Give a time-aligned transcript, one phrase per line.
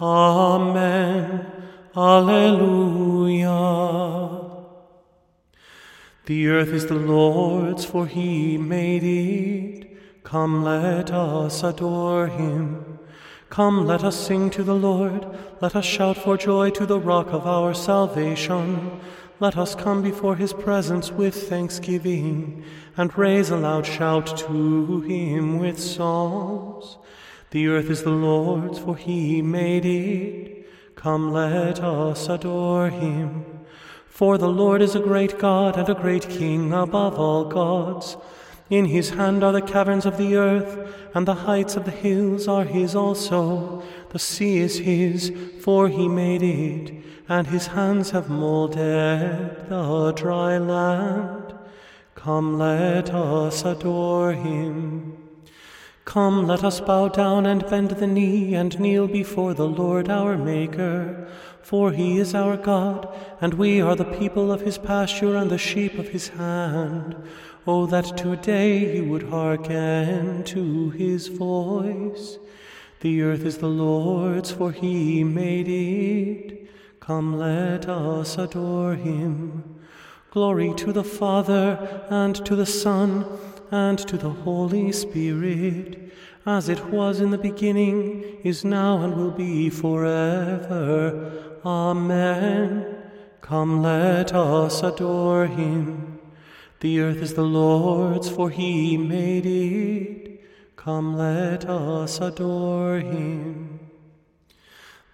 [0.00, 1.46] Amen.
[1.96, 3.54] Alleluia.
[6.26, 9.90] The earth is the Lord's, for he made it.
[10.24, 12.98] Come, let us adore him.
[13.50, 15.26] Come, let us sing to the Lord.
[15.60, 19.00] Let us shout for joy to the rock of our salvation.
[19.38, 22.64] Let us come before his presence with thanksgiving
[22.96, 26.98] and raise a loud shout to him with psalms.
[27.54, 30.66] The earth is the Lord's, for he made it.
[30.96, 33.44] Come, let us adore him.
[34.08, 38.16] For the Lord is a great God and a great King above all gods.
[38.70, 42.48] In his hand are the caverns of the earth, and the heights of the hills
[42.48, 43.84] are his also.
[44.08, 50.58] The sea is his, for he made it, and his hands have molded the dry
[50.58, 51.54] land.
[52.16, 55.23] Come, let us adore him.
[56.04, 60.36] Come, let us bow down and bend the knee and kneel before the Lord our
[60.36, 61.28] Maker.
[61.62, 63.08] For he is our God,
[63.40, 67.16] and we are the people of his pasture and the sheep of his hand.
[67.66, 72.38] Oh, that today you would hearken to his voice.
[73.00, 76.68] The earth is the Lord's, for he made it.
[77.00, 79.80] Come, let us adore him.
[80.30, 83.24] Glory to the Father, and to the Son,
[83.70, 86.12] and to the Holy Spirit,
[86.46, 91.58] as it was in the beginning, is now, and will be forever.
[91.64, 92.96] Amen.
[93.40, 96.18] Come, let us adore him.
[96.80, 100.42] The earth is the Lord's, for he made it.
[100.76, 103.80] Come, let us adore him.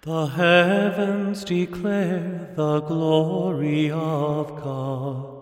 [0.01, 5.40] The heavens declare the glory of God.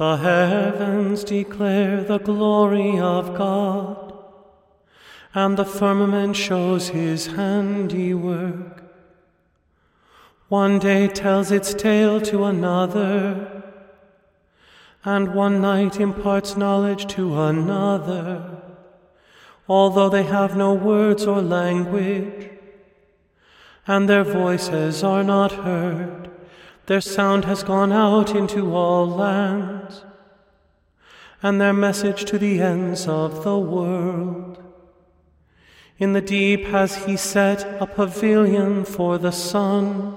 [0.00, 4.14] The heavens declare the glory of God,
[5.34, 8.82] and the firmament shows his handiwork.
[10.48, 13.62] One day tells its tale to another,
[15.04, 18.62] and one night imparts knowledge to another,
[19.68, 22.48] although they have no words or language,
[23.86, 26.19] and their voices are not heard.
[26.90, 30.04] Their sound has gone out into all lands,
[31.40, 34.60] and their message to the ends of the world.
[35.98, 40.16] In the deep has he set a pavilion for the sun.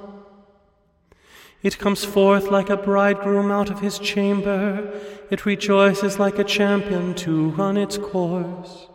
[1.62, 5.00] It comes forth like a bridegroom out of his chamber.
[5.30, 8.88] It rejoices like a champion to run its course.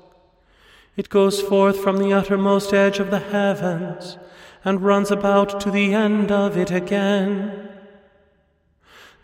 [0.97, 4.19] It goes forth from the uttermost edge of the heavens
[4.65, 7.67] and runs about to the end of it again.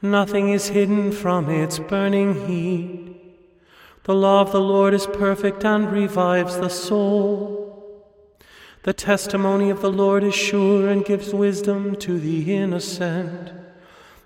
[0.04, 3.16] Nothing is hidden from its burning heat.
[4.02, 8.12] The law of the Lord is perfect and revives the soul.
[8.82, 13.50] The testimony of the Lord is sure and gives wisdom to the innocent.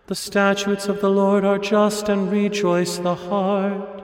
[0.08, 4.02] The statutes of the Lord are just and rejoice the heart.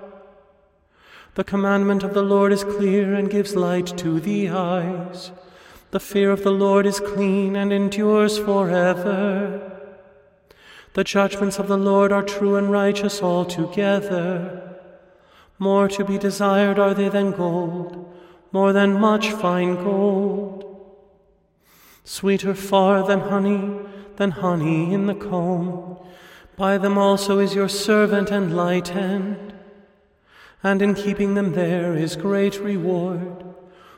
[1.35, 5.33] The commandment of the Lord is clear and gives light to the eyes.
[5.91, 9.74] The fear of the Lord is clean and endures forever.
[10.95, 14.79] The judgments of the Lord are true and righteous altogether.
[15.59, 18.05] More to be desired are they than gold
[18.55, 20.63] more than much fine gold.
[22.05, 23.81] Sweeter far than honey,
[24.15, 25.99] than honey in the comb.
[26.57, 29.55] By them also is your servant enlightened,
[30.63, 33.45] and in keeping them there is great reward.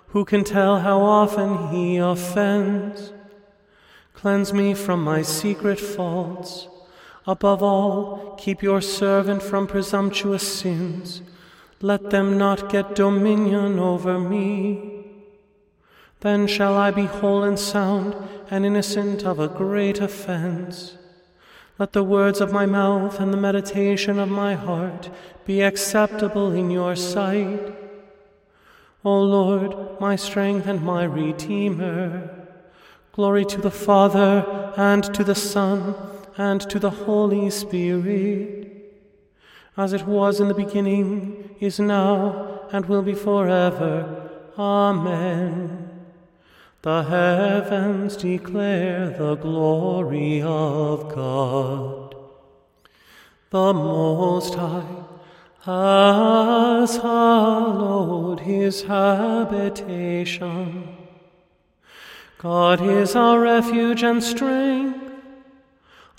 [0.09, 3.13] Who can tell how often he offends?
[4.15, 6.67] Cleanse me from my secret faults.
[7.27, 11.23] Above all, keep your servant from presumptuous sins
[11.83, 15.05] let them not get dominion over me.
[16.21, 18.17] Then shall I be whole and sound
[18.51, 20.97] and innocent of a great offense.
[21.79, 25.11] Let the words of my mouth and the meditation of my heart
[25.45, 27.75] be acceptable in your sight.
[29.05, 32.31] O Lord, my strength and my Redeemer.
[33.13, 35.95] Glory to the Father, and to the Son,
[36.37, 38.67] and to the Holy Spirit
[39.77, 44.31] as it was in the beginning, is now, and will be forever.
[44.59, 45.91] Amen.
[46.81, 52.15] The heavens declare the glory of God.
[53.51, 55.05] The Most High
[55.61, 60.17] has hallowed his habitation.
[62.39, 65.06] God is our refuge and strength,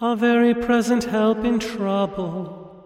[0.01, 2.85] a very present help in trouble.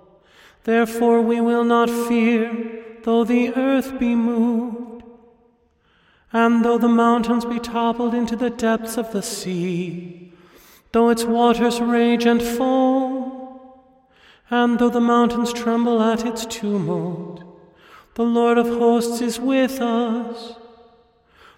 [0.63, 4.92] Therefore we will not fear, though the earth be moved
[6.34, 10.31] and though the mountains be toppled into the depths of the sea,
[10.92, 13.60] though its waters rage and foam,
[14.50, 17.44] and though the mountains tremble at its tumult,
[18.16, 20.56] the Lord of hosts is with us.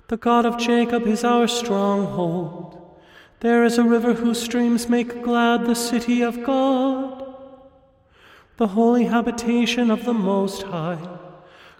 [0.07, 2.79] The God of Jacob is our stronghold.
[3.43, 7.35] There is a river whose streams make glad the city of God,
[8.55, 11.19] the holy habitation of the Most High.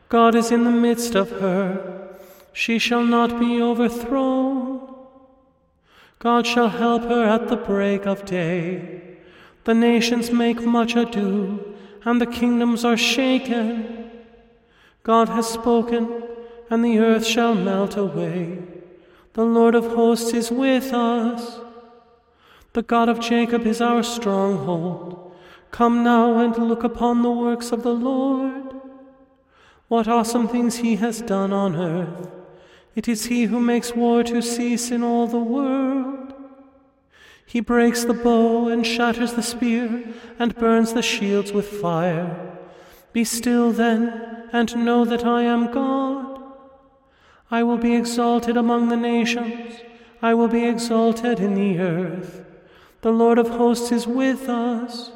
[0.10, 2.10] God is in the midst of her
[2.52, 4.94] she shall not be overthrown.
[6.20, 9.20] God shall help her at the break of day.
[9.64, 14.12] The nations make much ado, and the kingdoms are shaken.
[15.04, 16.24] God has spoken,
[16.70, 18.73] and the earth shall melt away.
[19.34, 21.60] The Lord of hosts is with us.
[22.74, 25.32] The God of Jacob is our stronghold.
[25.72, 28.76] Come now and look upon the works of the Lord.
[29.88, 32.30] What awesome things he has done on earth.
[32.96, 36.34] It is he who makes war to cease in all the world.
[37.46, 42.58] He breaks the bow and shatters the spear and burns the shields with fire.
[43.14, 46.03] Be still then and know that I am God.
[47.52, 49.82] I will be exalted among the nations.
[50.22, 52.46] I will be exalted in the earth.
[53.02, 55.12] The Lord of hosts is with us.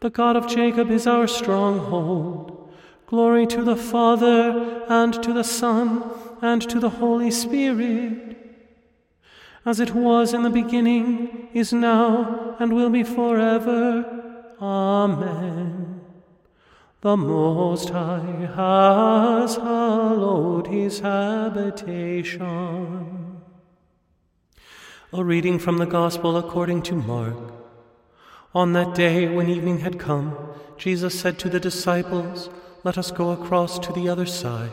[0.00, 2.70] The God of Jacob is our stronghold.
[3.06, 6.04] Glory to the Father and to the Son
[6.42, 8.36] and to the Holy Spirit,
[9.64, 14.54] as it was in the beginning, is now, and will be forever.
[14.60, 15.77] Amen.
[17.00, 22.26] The Most High has hallowed his habitation.
[25.12, 27.36] A reading from the Gospel according to Mark.
[28.54, 30.36] On that day, when evening had come,
[30.76, 32.50] Jesus said to the disciples,
[32.84, 34.70] Let us go across to the other side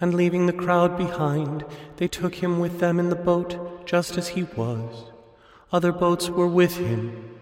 [0.00, 1.64] and leaving the crowd behind,
[1.96, 5.10] they took him with them in the boat, just as he was.
[5.72, 7.35] Other boats were with him.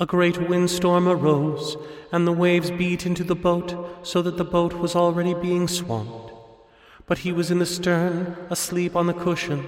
[0.00, 1.76] A great windstorm arose,
[2.12, 6.32] and the waves beat into the boat, so that the boat was already being swamped.
[7.06, 9.64] But he was in the stern, asleep on the cushion,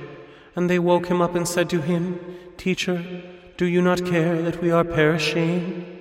[0.55, 2.21] and they woke him up and said to him,
[2.56, 3.25] Teacher,
[3.56, 5.99] do you not care that we are perishing?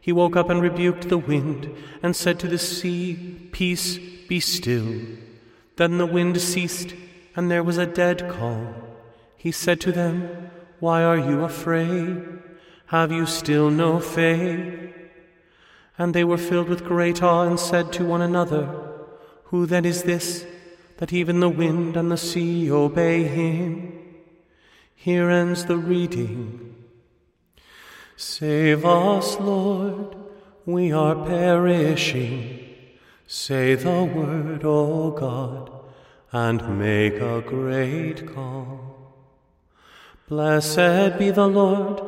[0.00, 1.72] He woke up and rebuked the wind,
[2.02, 3.98] and said to the sea, Peace,
[4.28, 5.02] be still.
[5.76, 6.94] Then the wind ceased,
[7.36, 8.74] and there was a dead calm.
[9.36, 12.37] He said to them, Why are you afraid?
[12.88, 14.94] Have you still no faith?
[15.98, 18.66] And they were filled with great awe and said to one another,
[19.44, 20.46] Who then is this,
[20.96, 23.92] that even the wind and the sea obey him?
[24.94, 26.76] Here ends the reading.
[28.16, 30.16] Save us, Lord,
[30.64, 32.74] we are perishing.
[33.26, 35.70] Say the word, O God,
[36.32, 38.80] and make a great calm.
[40.26, 42.07] Blessed be the Lord,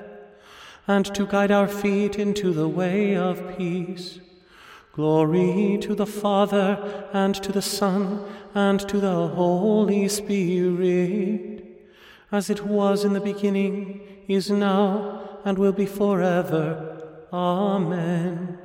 [0.91, 4.19] and to guide our feet into the way of peace.
[4.91, 6.69] Glory to the Father,
[7.13, 8.03] and to the Son,
[8.53, 11.63] and to the Holy Spirit,
[12.29, 13.75] as it was in the beginning,
[14.27, 16.65] is now, and will be forever.
[17.31, 18.57] Amen.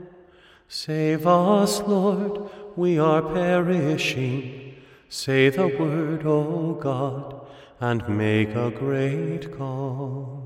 [0.67, 4.75] Save us, Lord, we are perishing.
[5.09, 7.47] Say the word, O God,
[7.81, 10.46] and make a great calm.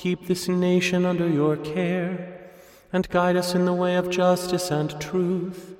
[0.00, 2.50] keep this nation under your care,
[2.90, 5.76] and guide us in the way of justice and truth.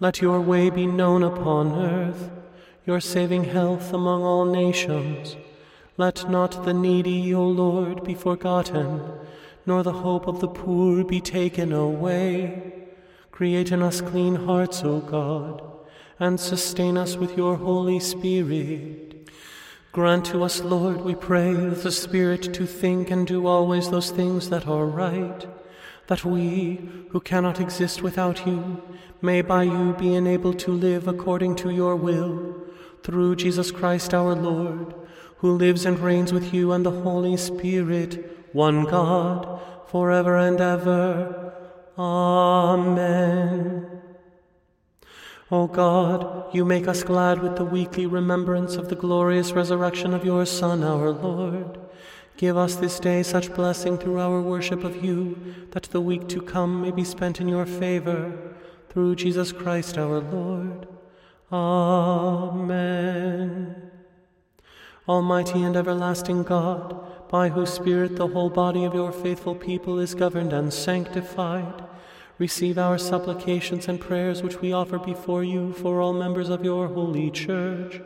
[0.00, 2.30] Let your way be known upon earth,
[2.86, 5.36] your saving health among all nations.
[5.98, 9.02] Let not the needy, O Lord, be forgotten,
[9.66, 12.72] nor the hope of the poor be taken away.
[13.30, 15.60] Create in us clean hearts, O God,
[16.18, 19.07] and sustain us with your Holy Spirit.
[19.92, 24.50] Grant to us, Lord, we pray, the Spirit to think and do always those things
[24.50, 25.46] that are right,
[26.08, 28.82] that we, who cannot exist without you,
[29.22, 32.54] may by you be enabled to live according to your will,
[33.02, 34.94] through Jesus Christ our Lord,
[35.38, 41.54] who lives and reigns with you and the Holy Spirit, one God, forever and ever.
[41.96, 43.47] Amen.
[45.50, 50.24] O God, you make us glad with the weekly remembrance of the glorious resurrection of
[50.24, 51.78] your Son, our Lord.
[52.36, 55.38] Give us this day such blessing through our worship of you,
[55.70, 58.54] that the week to come may be spent in your favor.
[58.90, 60.86] Through Jesus Christ our Lord.
[61.50, 63.10] Amen.
[65.08, 70.14] Almighty and everlasting God, by whose Spirit the whole body of your faithful people is
[70.14, 71.87] governed and sanctified,
[72.38, 76.86] Receive our supplications and prayers which we offer before you for all members of your
[76.86, 78.00] holy church,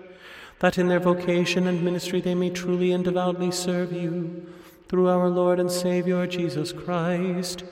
[0.60, 4.46] that in their vocation and ministry they may truly and devoutly serve you,
[4.88, 7.64] through our Lord and Savior Jesus Christ.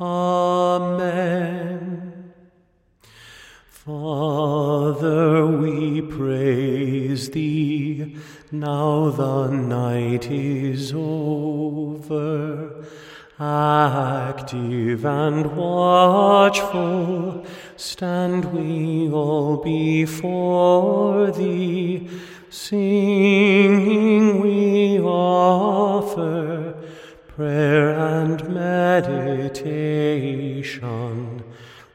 [0.00, 2.32] Amen.
[3.66, 8.16] Father, we praise thee,
[8.50, 12.86] now the night is over
[13.42, 22.06] Active and watchful stand we all before thee,
[22.50, 26.74] singing we offer
[27.28, 29.82] prayer and meditation.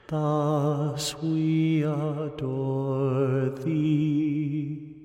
[0.08, 4.96] Thus we adore thee.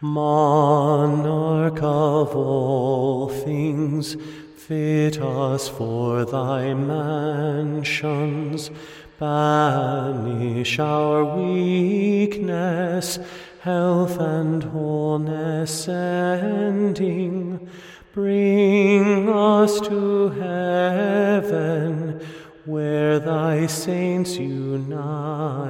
[0.00, 4.16] Monarch of all things,
[4.66, 8.70] Fit us for thy mansions,
[9.16, 13.20] banish our weakness,
[13.60, 17.70] health and wholeness ending.
[18.12, 22.20] Bring us to heaven,
[22.64, 25.62] where thy saints united,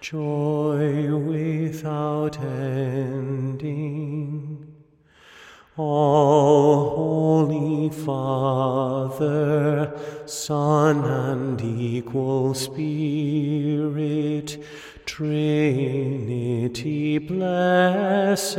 [0.00, 4.01] joy without ending.
[5.78, 14.62] All Holy Father, Son, and equal Spirit,
[15.06, 18.58] Trinity blessed,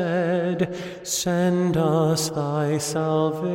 [1.03, 3.53] send us thy salvation.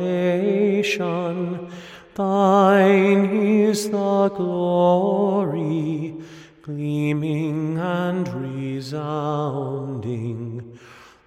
[2.15, 6.15] Thine is the glory,
[6.61, 9.99] gleaming and resounding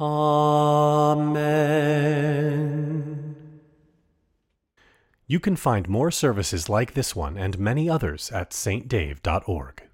[0.00, 1.78] Amen.
[5.26, 9.87] You can find more services like this one and many others at saintdave.org.